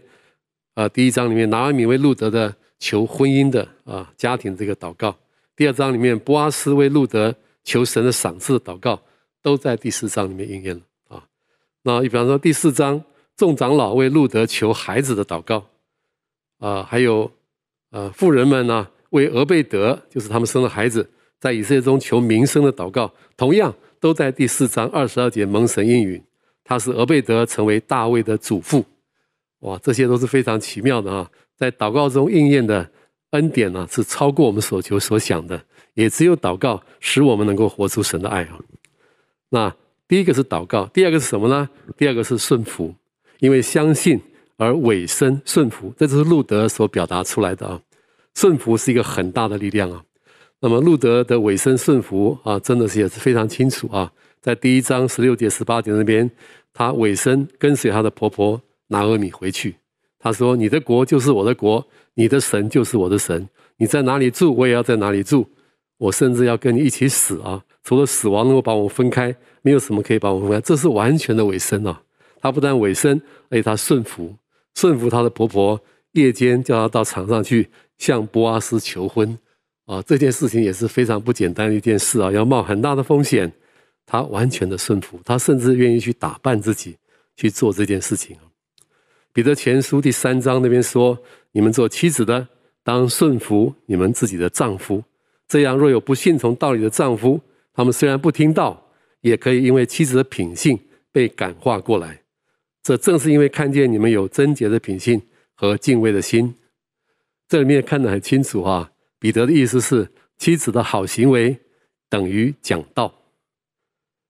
[0.75, 2.57] 啊，第一章里面拿俄米为路德的。
[2.81, 5.15] 求婚姻的啊，家庭这个祷告，
[5.55, 9.01] 第二章里面波阿斯为路德求神的赏赐的祷告，
[9.43, 11.23] 都在第四章里面应验了啊。
[11.83, 13.05] 那你比方说第四章
[13.37, 15.65] 众长老为路德求孩子的祷告
[16.59, 17.31] 啊，还有
[17.91, 26.23] 呃富人们呢为俄贝德，就是他们生的孩子，在以色列中求名声的祷告，同样都在第四章二十二节蒙神应允，
[26.65, 28.85] 他是俄贝德成为大卫的祖父。
[29.61, 31.31] 哇，这些都是非常奇妙的啊。
[31.61, 32.91] 在祷告中应验的
[33.33, 35.63] 恩典呢，是超过我们所求所想的。
[35.93, 38.59] 也只有祷告使我们能够活出神的爱啊。
[39.51, 39.77] 那
[40.09, 41.69] 第一个是祷告，第二个是什么呢？
[41.99, 42.95] 第二个是顺服，
[43.41, 44.19] 因为相信
[44.57, 47.83] 而委身顺服，这就是路德所表达出来的啊。
[48.35, 50.03] 顺服是一个很大的力量啊。
[50.61, 54.11] 那么路德的委身顺服啊，真的是也是非常清楚啊。
[54.41, 56.31] 在第一章十六节、十八节那边，
[56.73, 59.75] 他委身跟随他的婆婆拿俄米回去。
[60.23, 63.49] 他说：“你的国就是我的国，你的神就是我的神。
[63.79, 65.49] 你在哪里住，我也要在哪里住。
[65.97, 67.65] 我甚至要跟你一起死啊！
[67.83, 70.61] 除了死亡能够把我们分开，没有什么可以把我分开。
[70.61, 72.03] 这是完全的委身啊！
[72.41, 74.35] 他不但委身，而且他顺服，
[74.75, 75.81] 顺服他的婆婆。
[76.13, 79.39] 夜间叫他到场上去向波阿斯求婚
[79.87, 80.03] 啊！
[80.03, 83.51] 这件事情也是非常不简单的一件事啊，要冒很大的风险。
[84.05, 86.97] 他完全的顺服，他甚至愿意去打扮自己
[87.37, 88.37] 去做这件事情！”
[89.33, 91.17] 彼得前书第三章那边说
[91.53, 92.49] ：“你们做妻子的，
[92.83, 95.03] 当顺服你们自己的丈夫。
[95.47, 97.41] 这样，若有不信从道理的丈夫，
[97.73, 98.91] 他们虽然不听道，
[99.21, 100.77] 也可以因为妻子的品性
[101.13, 102.23] 被感化过来。
[102.83, 105.23] 这正是因为看见你们有贞洁的品性
[105.55, 106.53] 和敬畏的心。
[107.49, 108.91] 这里面看得很清楚啊。
[109.21, 111.57] 彼得的意思是，妻子的好行为
[112.09, 113.15] 等于讲道，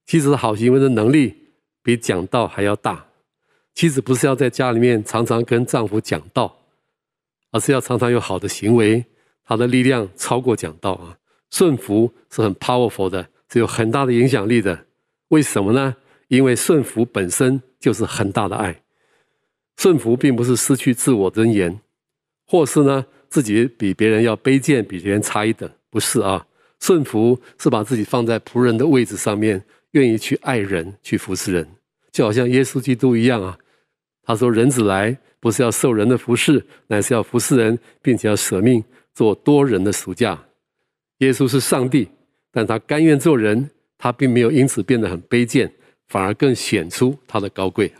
[0.05, 1.33] 妻子的好行为的能力
[1.81, 3.07] 比讲道还要大。”
[3.73, 6.57] 妻子不是要在家里面常常跟丈夫讲道，
[7.51, 9.05] 而是要常常有好的行为，
[9.45, 11.17] 她的力量超过讲道啊。
[11.49, 14.85] 顺服是很 powerful 的，是有很大的影响力的。
[15.29, 15.95] 为什么呢？
[16.27, 18.81] 因为顺服本身就是很大的爱。
[19.77, 21.79] 顺服并不是失去自我尊严，
[22.45, 26.45] 或是呢自己比别人要卑贱，比别人差一等，不是啊。
[26.79, 31.67] 顺服是把自己放在仆人的位置上面，愿意去爱人，去服侍人。
[32.11, 33.57] 就好像耶稣基督一样啊，
[34.23, 40.37] 他说：“人子来不是要受人的服侍，乃是要服侍人，并且要舍命做多人的赎价。”
[41.19, 42.09] 耶稣是上帝，
[42.51, 45.71] 但他甘愿做人，他并没有因此变得很卑贱，
[46.07, 47.91] 反而更显出他的高贵。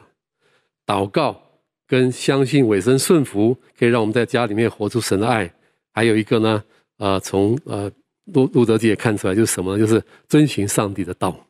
[0.86, 1.42] 祷告
[1.88, 5.54] 跟相信、委身、顺服，可以让我们在家里面活出神的爱。
[5.94, 6.64] 还有一个呢，
[6.98, 7.92] 呃，从呃
[8.34, 9.80] 路路德记也看出来，就是什么呢？
[9.80, 11.48] 就是遵循上帝的道。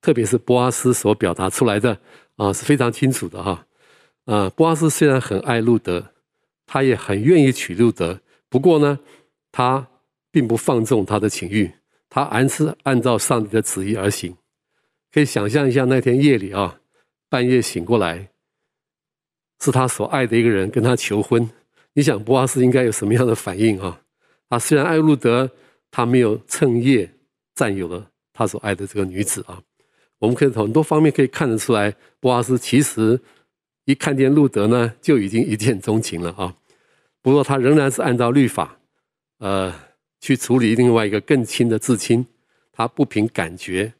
[0.00, 1.98] 特别是波阿斯所表达出来的
[2.36, 3.66] 啊，是非常清楚的哈。
[4.24, 6.12] 啊，波阿斯虽然很爱路德，
[6.66, 8.98] 他也很愿意娶路德，不过呢，
[9.50, 9.86] 他
[10.30, 11.72] 并不放纵他的情欲，
[12.08, 14.36] 他还是按照上帝的旨意而行。
[15.12, 16.80] 可以想象一下那天夜里啊，
[17.28, 18.30] 半夜醒过来，
[19.60, 21.50] 是他所爱的一个人跟他求婚，
[21.94, 24.00] 你想波阿斯应该有什么样的反应啊？
[24.48, 25.50] 他虽然爱路德，
[25.90, 27.12] 他没有趁夜
[27.54, 29.60] 占有了他所爱的这个女子啊。
[30.20, 33.20] 我们可以从很多方面可以看得出来，波阿斯其实。
[33.86, 36.54] 一看见路德呢，就已经一见钟情了啊！
[37.22, 38.78] 不过他仍然是按照律法，
[39.38, 39.74] 呃，
[40.20, 42.24] 去处理另外一个更亲的至亲。
[42.72, 43.92] 他不凭感觉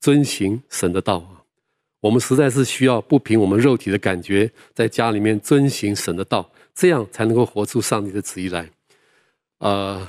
[0.00, 1.44] 遵行神的道！
[2.00, 8.68] 我们实在是需要不凭我们肉体的感觉，在家里面遵行神的道，这样才能够活出上帝的旨意来。
[9.58, 10.08] 呃，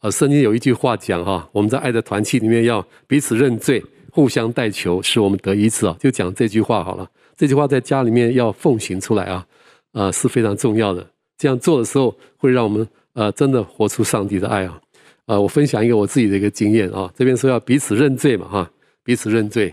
[0.00, 5.96] 呃，圣经有一句话讲哈，我们在爱的团契里面要彼此认罪，互相代求，使我们得医治啊！
[5.98, 7.10] 就讲这句话好了。
[7.34, 9.46] 这句话在家里面要奉行出来啊，
[9.92, 11.04] 啊、是非常重要的。
[11.38, 14.78] 这样做的时候，会让我们呃真的活出上帝的爱啊。
[15.24, 17.10] 呃，我分享一个我自己的一个经验啊。
[17.16, 18.70] 这边说要彼此认罪嘛哈，
[19.02, 19.72] 彼此认罪。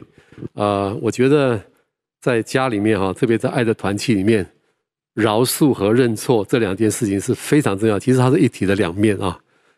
[0.54, 1.62] 呃，我觉得
[2.22, 4.50] 在家里面哈，特别在爱的团契里面，
[5.14, 8.00] 饶恕和认错这两件事情是非常重要。
[8.00, 9.38] 其实它是一体的两面啊。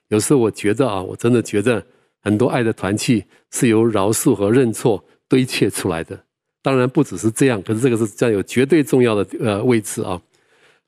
[0.10, 1.84] 有时候我觉得啊，我真的觉得
[2.22, 6.26] 很多爱的团契是由饶恕和认错堆砌出来的。
[6.62, 10.22] 当然不只是这样，可是这个是占有绝对重要的呃位置啊。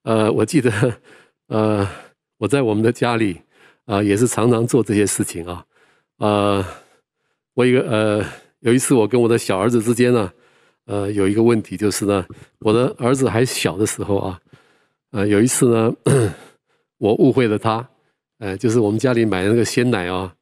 [0.04, 0.72] 呃，我记得
[1.48, 1.88] 呃
[2.38, 3.41] 我在我们的家里
[3.86, 5.65] 啊、也是常常做这些事情啊。
[6.17, 6.63] 呃，
[7.54, 8.26] 我一个呃
[8.60, 10.32] 有一次我跟我的小儿子之间呢，
[10.86, 12.26] 呃有一个问题就是呢，
[12.60, 14.39] 我的儿子还小的时候啊，
[15.12, 15.93] 呃有一次呢
[17.00, 17.89] 我误会了他，
[18.38, 20.36] 呃就是我们家里买那个鲜奶啊。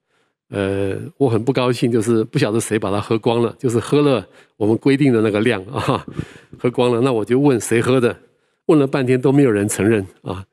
[0.51, 6.05] 呃，我很不高兴，就是不晓得谁把它喝光了，就是喝了我们规定的那个量啊，
[6.59, 6.99] 喝光了。
[6.99, 8.15] 那我就问谁喝的，
[8.65, 10.45] 问了半天都没有人承认啊。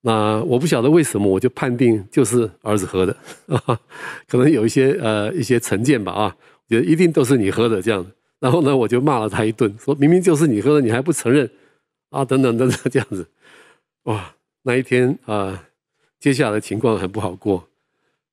[0.00, 3.78] 那我不晓得为什么，我就判定就是儿子喝的啊，
[4.26, 6.36] 可能有一些呃一些成见吧啊，
[6.68, 8.04] 觉得一定都是你喝的这样。
[8.40, 11.48] 然后呢，我就骂了他一顿，说明明就是你喝的，你还不承认
[12.10, 12.24] 啊？
[12.24, 13.26] 等等等等这样子，
[14.04, 15.64] 哇，那一天啊，
[16.18, 17.68] 接下来的情况很不好过。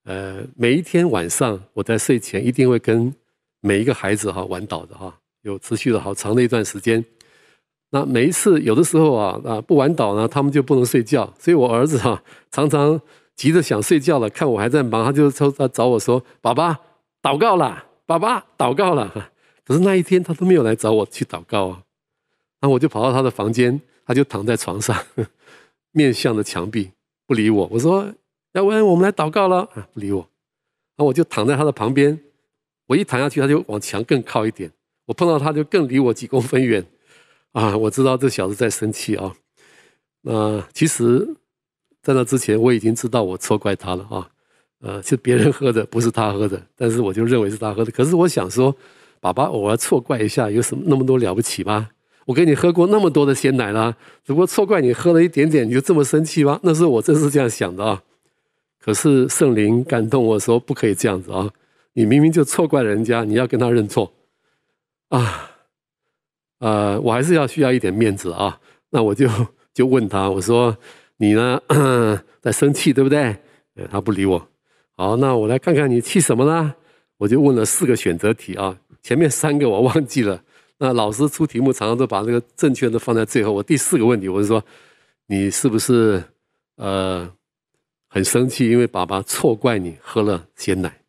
[0.05, 3.11] 呃，每一天晚上我在睡前一定会跟
[3.61, 7.03] 每一个孩子哈玩祷的哈，有持续了好长的一段时间。
[7.89, 13.01] 那每一次有的时候啊啊不玩祷呢，他们就不能睡觉，所以我儿子哈常常
[13.35, 16.79] 急着想睡觉了，看我还在忙，他就抽他找我说：“爸爸
[17.23, 19.31] 祷告了，爸爸祷告了。”
[19.65, 21.81] 可是那一天他都没有来找我去祷告啊，
[22.61, 24.95] 然后我就跑到他的房间，他就躺在床上，
[25.93, 26.91] 面向着墙壁
[27.25, 27.67] 不理我。
[27.71, 28.13] 我说。
[28.55, 29.85] 要不我们来祷告了啊！
[29.93, 30.25] 不理我，
[30.97, 32.17] 那我就躺在他的旁边。
[32.87, 34.71] 我一躺下去，他就往墙更靠一点。
[35.07, 36.85] 我碰到他就更离我几公分远
[37.51, 37.75] 啊！
[37.75, 39.35] 我知道这小子在生气啊。
[40.21, 41.35] 那其实，
[42.01, 44.29] 在那之前我已经知道我错怪他了啊。
[44.79, 46.61] 呃，是别人喝的，不是他喝的。
[46.77, 47.91] 但是我就认为是他喝的。
[47.91, 48.73] 可是我想说，
[49.19, 51.89] 爸爸偶尔错怪一下，有什么那么多了不起吗？
[52.25, 56.57] 我给你喝过那么多的鲜奶了，只不过错怪你喝了一点点，你就这么生气吗？
[56.63, 58.01] 那时候我真是这样想的啊。
[58.85, 61.49] 可是圣灵感动我说：“不可以这样子啊！
[61.93, 64.13] 你明明就错怪人家，你要跟他认错
[65.09, 65.49] 啊！
[66.59, 68.59] 呃，我还是要需要一点面子啊！
[68.91, 69.27] 那我就
[69.73, 70.77] 就问他，我说：
[71.17, 71.59] 你呢，
[72.39, 73.35] 在生气对不对？
[73.89, 74.47] 他不理我。
[74.95, 76.75] 好，那我来看看你气什么呢？
[77.17, 80.39] 我就问了四个选择题啊，前面三个我忘记了。
[80.77, 83.51] 那老师出题目常常都把这个正确的放在最后。
[83.51, 84.63] 我第四个问题，我是说，
[85.25, 86.23] 你是不是
[86.75, 87.27] 呃？”
[88.15, 91.01] 很生气，因为爸爸错怪你喝了鲜奶。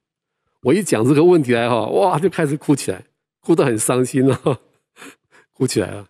[0.63, 3.05] 我一讲这个问题来哈，哇，就开始哭起来，
[3.39, 4.59] 哭得很伤心了，
[5.55, 6.05] 哭起来了。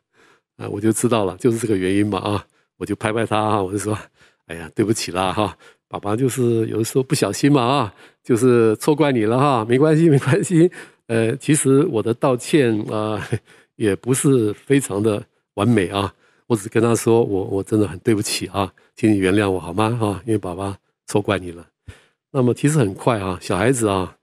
[0.56, 2.46] 啊，我就知道了，就是这个原因嘛啊，
[2.78, 3.94] 我就拍拍他啊，我就说，
[4.46, 5.54] 哎呀，对不起啦哈，
[5.86, 10.70] 爸爸就是有的时候不小心嘛啊，就是错怪你了哈，没关系 没关系。
[11.08, 13.22] 呃，其实我的道歉啊，
[13.76, 15.22] 也不是非常的
[15.56, 16.14] 完美啊，
[16.46, 20.78] 我只跟他说，我我真的很对不起啊，请你原谅我好吗哈，因为爸爸。
[21.06, 21.66] 错怪你了，
[22.32, 24.16] 那么其实很快啊，小孩子啊，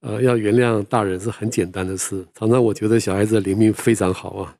[0.00, 2.26] 呃，要原谅大人是很简单的事。
[2.34, 4.56] 常常我觉得小孩子的灵命非常好啊，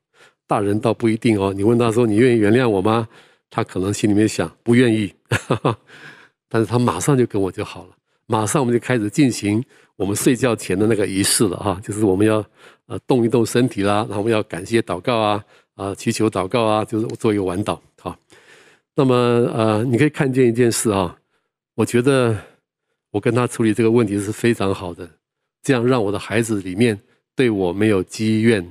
[0.46, 1.52] 大人倒不一定哦。
[1.54, 3.08] 你问他说：“你愿意原谅我吗？”
[3.48, 5.12] 他可能心里面想不愿意，
[6.50, 7.90] 但是他马上就跟我就好了。
[8.26, 12.44] 马上我们就开始进行我们睡觉前的那个仪式了哈，就是我们要
[12.86, 15.44] 呃动一动身体啦，然后我们要感谢祷告啊，
[15.76, 17.78] 啊祈求祷告啊，就是做一个晚祷。
[18.00, 18.16] 好，
[18.96, 21.16] 那么呃，你可以看见一件事啊。
[21.76, 22.34] 我觉得
[23.10, 25.08] 我跟他处理这个问题是非常好的，
[25.62, 26.98] 这样让我的孩子里面
[27.34, 28.66] 对我没有积怨，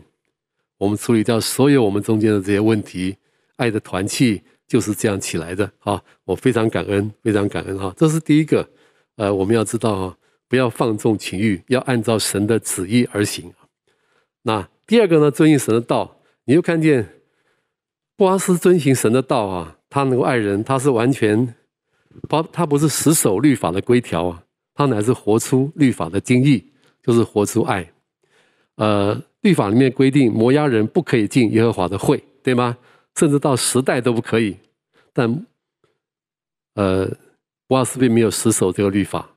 [0.80, 3.16] 我们处理掉所有我们中间的这些问题，
[3.58, 5.72] 爱的团契就是这样起来的。
[5.82, 7.93] 啊，我非常感恩，非常感恩哈。
[7.95, 8.68] 这是第一个，
[9.18, 13.53] 呃，我们要知道哈，不要放纵情欲，要按照神的旨意而行。
[14.41, 17.08] 那第二个呢，遵行神的道，你又看见
[18.18, 21.56] 布阿斯遵行神的道啊，他能够爱人，他是完全，
[22.28, 24.43] 不他不是死守律法的规条啊，
[24.74, 26.63] 他乃是活出律法的精义，
[27.03, 27.91] 就是活出爱。
[28.76, 29.22] 呃。
[29.41, 32.76] 律法里面规定，摩押人不可以进耶和华的会，对吗？
[33.16, 34.57] 甚至到十代都不可以。
[35.13, 35.45] 但，
[36.74, 37.07] 呃，
[37.68, 39.30] 波阿斯并没有死守这个律法，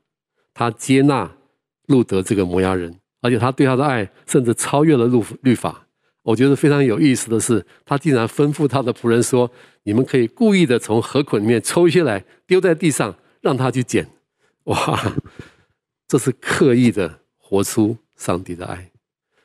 [0.55, 1.31] 他接纳
[1.89, 5.87] 路德这个摩押人，而且他对他的爱甚至超越了律律法。
[6.29, 9.51] 我觉得非常有意思的是，他竟然吩咐他的仆人说
[9.85, 14.07] ：“你们可以故意的从河捆里面抽一些来丢在地上，让他去捡。”
[14.65, 15.17] 哇，
[16.07, 18.91] 这是刻意的活出上帝的爱。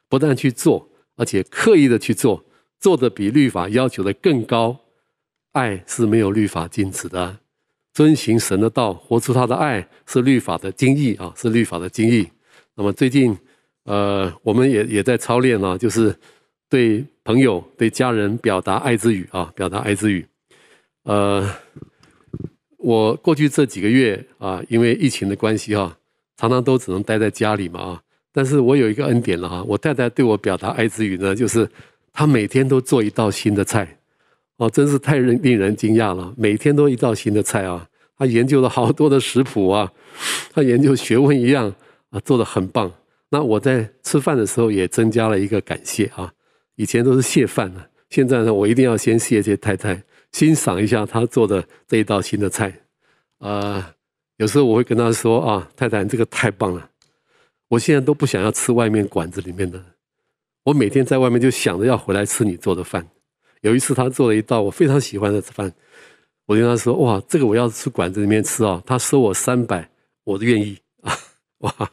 [0.09, 2.43] 不但去做，而且刻意的去做，
[2.81, 4.81] 做的比律法要求的更高。
[5.53, 7.38] 爱是没有律法禁止的，
[7.93, 12.27] 遵行神的道，活出他的爱，是律法的精义啊，是律法的精义。
[12.75, 13.38] 那么最近，
[13.86, 16.13] 呃，我们也也在操练啊，就是
[16.74, 20.26] 对朋友、对家人表达爱之语啊，表达爱之语。
[21.03, 21.47] 呃，
[22.78, 25.95] 我过去这几个月啊，因为疫情的关系哈，
[26.36, 28.01] 常常都只能待在家里嘛啊。
[28.32, 31.69] 但是我有一个恩典了哈，我太太对我表达爱之语呢，就是
[32.11, 33.99] 她每天都做一道新的菜，
[34.57, 39.93] 哦，真是太令令人惊讶了，每天都一道新的菜啊，她研究了好多的食谱啊，
[40.51, 41.71] 她研究学问一样
[42.09, 42.91] 啊，做的很棒。
[43.30, 46.34] 那我在吃饭的时候也增加了一个感谢啊，
[46.76, 52.74] 以前都是谢饭呢，现在呢，我一定要先谢谢太太，欣赏一下她做的这一道新的菜。
[53.39, 53.84] 呃，
[54.38, 56.89] 有时候我会跟她说啊，太太，你这个太棒了。
[57.69, 59.84] 我现在都不想要吃外面馆子里面的，
[60.63, 63.07] 我每天在外面就想着要回来吃你做的饭。
[63.61, 65.74] 有一次他做了一道我非常喜欢的饭，
[66.45, 69.89] 我跟他说：“哇，这个我要去馆子里面吃啊！”他收我三百，
[70.26, 71.17] 我愿意啊！
[71.59, 71.91] 哇，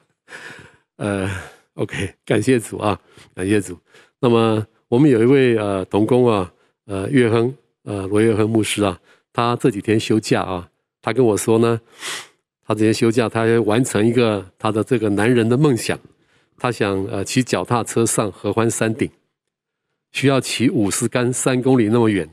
[0.96, 1.30] 呃
[1.74, 3.00] ，OK，感谢主啊，
[3.34, 3.78] 感谢主。
[4.20, 6.52] 那么我们有一位呃同工啊，
[6.86, 7.54] 呃，岳亨，
[7.84, 9.00] 呃，罗岳亨牧师啊，
[9.32, 10.70] 他这几天休假啊，
[11.02, 11.80] 他跟我说呢。
[12.62, 15.98] 他这些休假，他要完成一个他的这个男人的梦想。
[16.56, 19.10] 他想呃骑脚踏车上合欢山顶，
[20.12, 22.30] 需要骑五十杆三公里那么远。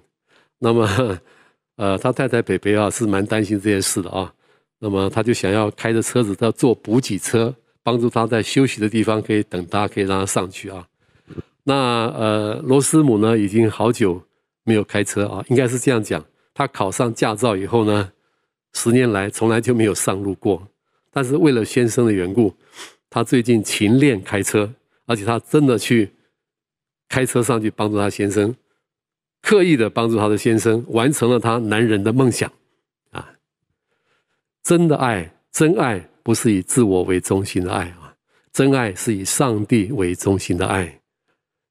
[0.59, 1.19] 那么
[1.77, 4.31] 呃，他太太北北啊是蛮担心这件事的啊。
[4.77, 10.87] 那么他就想要开着车子，他坐补给车，帮助他在休息的地方可以等他，可以让他上去啊。
[11.67, 14.23] 那呃罗斯姆呢，已经好久
[14.63, 16.23] 没有开车啊，应该是这样讲。
[16.53, 18.09] 他考上驾照以后呢，
[18.73, 20.65] 十年来从来就没有上路过，
[21.11, 22.55] 但是为了先生的缘故，
[23.09, 24.73] 他最近勤练开车，
[25.07, 26.13] 而且他真的去
[27.09, 28.55] 开车上去帮助他先生，
[29.41, 32.49] 刻意的帮助他的先生完成了他男人的梦想
[33.11, 33.33] 啊！
[34.63, 38.15] 真的爱，真爱不是以自我为中心的爱啊，
[38.53, 40.96] 真爱是以上帝为中心的爱。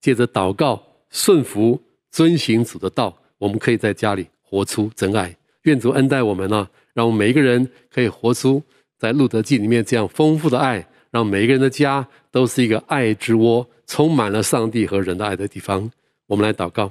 [0.06, 0.80] 借着祷告、
[1.10, 1.82] 顺服、
[2.12, 5.36] 遵行主的道，我们可以在家里活出真爱。
[5.62, 8.62] 愿主恩待我们呢、让我们每一个人可以活出
[9.00, 15.90] 在路德记里面这样丰富的爱，让每一个人的家都是一个爱之窝，充满了上帝和人的爱的地方。
[16.28, 16.88] 我们来祷告，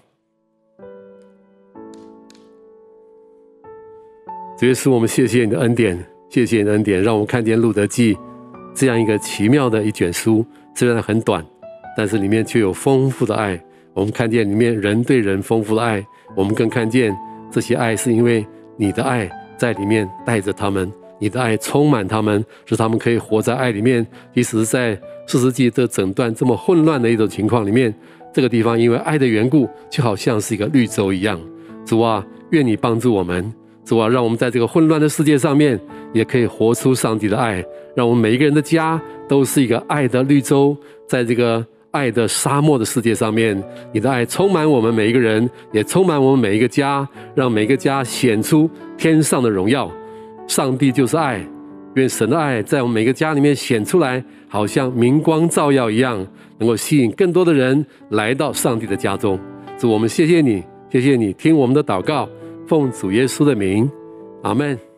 [4.60, 8.18] 主耶稣，我们谢谢你的恩典，谢谢你的恩典，让我们看见路德记
[8.74, 10.46] 这样一个奇妙的一卷书，
[10.76, 11.46] 虽然很短，
[11.96, 13.60] 但是里面却有丰富的爱。
[13.94, 17.16] 我们看见里面人对人丰富的爱，我们更看见
[17.50, 18.46] 这些爱是因为
[18.78, 19.30] 你的爱。
[19.58, 24.06] 在里面带着他们，你的爱充满他们，使他们可以活在爱里面。
[24.34, 27.96] 即使在士师记这整段这么混乱的一种情况里面，
[28.34, 31.40] 这个地方因为爱的缘故，就好像是一个绿洲一样。
[31.86, 33.50] 主啊，愿你帮助我们。
[33.86, 35.80] 主啊，让我们在这个混乱的世界上面，
[36.12, 37.64] 也可以活出上帝的爱。
[37.96, 40.76] 让我们每一个人的家都是一个爱的绿洲，
[41.08, 41.66] 在这个。
[41.96, 49.90] 爱的沙漠的世界上面，你的爱充满我们每一个人，也充满我们每一个家，让每个家显出天上的荣耀。
[50.46, 51.42] 上帝就是爱，
[51.96, 56.24] 愿神的爱在我们每个家里面显出来，好像明光照耀一样，
[56.58, 59.40] 能够吸引更多的人来到上帝的家中。
[59.80, 62.28] 主，我们谢谢你，谢谢你听我们的祷告，
[62.68, 63.90] 奉主耶稣的名，
[64.44, 64.95] 阿门。